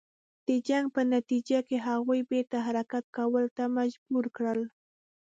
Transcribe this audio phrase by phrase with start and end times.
[0.47, 4.61] د جنګ په نتیجه کې هغوی بیرته حرکت کولو ته مجبور کړل.